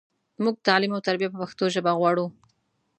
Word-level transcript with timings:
مونږ 0.43 0.55
تعلیم 0.67 0.91
او 0.95 1.05
تربیه 1.07 1.29
په 1.31 1.37
پښتو 1.43 1.63
ژبه 1.73 1.91
غواړو 1.99 2.25